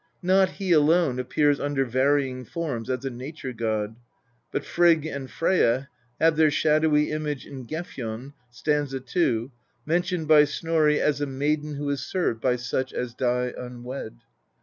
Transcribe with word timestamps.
Not 0.23 0.53
he 0.53 0.71
alone 0.71 1.19
appears 1.19 1.59
under 1.59 1.85
varying 1.85 2.43
forms 2.43 2.89
as 2.89 3.05
a 3.05 3.11
nature 3.11 3.53
god, 3.53 3.97
but 4.51 4.65
Frigg 4.65 5.05
and 5.05 5.29
Freyja 5.29 5.89
have 6.19 6.37
their 6.37 6.49
shadowy 6.49 7.11
image 7.11 7.45
in 7.45 7.67
Gefjon 7.67 8.33
(st. 8.49 9.05
2), 9.05 9.51
mentioned 9.85 10.27
by 10.27 10.45
Snorri 10.45 10.99
as 10.99 11.21
a 11.21 11.27
"maiden 11.27 11.75
who 11.75 11.87
is 11.91 12.03
served 12.03 12.41
by 12.41 12.55
such 12.55 12.93
as 12.93 13.13
die 13.13 13.53
unwed." 13.55 14.17